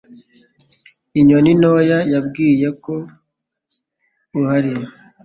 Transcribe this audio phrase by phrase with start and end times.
[1.19, 2.93] Inyoni ntoya yambwiye ko
[4.39, 4.73] uhari.